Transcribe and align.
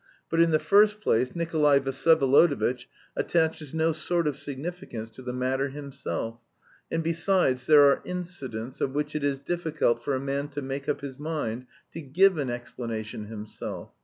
But 0.31 0.39
in 0.39 0.49
the 0.49 0.57
first 0.57 0.99
place, 0.99 1.35
Nikolay 1.35 1.79
Vsyevolodovitch 1.79 2.87
attaches 3.15 3.71
no 3.71 3.91
sort 3.91 4.25
of 4.25 4.35
significance 4.35 5.11
to 5.11 5.21
the 5.21 5.31
matter 5.31 5.69
himself, 5.69 6.39
and, 6.91 7.03
besides, 7.03 7.67
there 7.67 7.83
are 7.83 8.01
incidents 8.03 8.81
of 8.81 8.93
which 8.95 9.15
it 9.15 9.23
is 9.23 9.37
difficult 9.37 10.03
for 10.03 10.15
a 10.15 10.19
man 10.19 10.47
to 10.47 10.63
make 10.63 10.89
up 10.89 11.01
his 11.01 11.19
mind 11.19 11.67
to 11.93 12.01
give 12.01 12.39
an 12.39 12.49
explanation 12.49 13.25
himself. 13.25 13.91